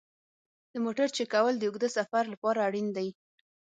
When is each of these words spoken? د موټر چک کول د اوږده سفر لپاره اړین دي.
د 0.71 0.73
موټر 0.85 1.07
چک 1.15 1.27
کول 1.33 1.53
د 1.57 1.63
اوږده 1.67 1.89
سفر 1.97 2.23
لپاره 2.33 2.59
اړین 2.67 2.87
دي. 2.97 3.09